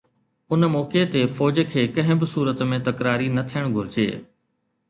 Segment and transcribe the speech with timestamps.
[0.55, 4.09] ان موقعي تي فوج کي ڪنهن به صورت ۾ تڪراري نه ٿيڻ گهرجي.